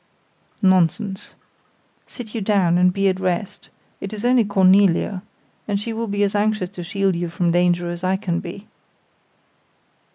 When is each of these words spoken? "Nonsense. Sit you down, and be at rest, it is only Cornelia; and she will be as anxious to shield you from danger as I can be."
"Nonsense. 0.63 1.35
Sit 2.07 2.33
you 2.33 2.41
down, 2.41 2.79
and 2.79 2.91
be 2.91 3.07
at 3.07 3.19
rest, 3.19 3.69
it 3.99 4.11
is 4.13 4.25
only 4.25 4.43
Cornelia; 4.43 5.21
and 5.67 5.79
she 5.79 5.93
will 5.93 6.07
be 6.07 6.23
as 6.23 6.33
anxious 6.33 6.69
to 6.69 6.81
shield 6.81 7.15
you 7.15 7.29
from 7.29 7.51
danger 7.51 7.87
as 7.91 8.03
I 8.03 8.15
can 8.17 8.39
be." 8.39 8.65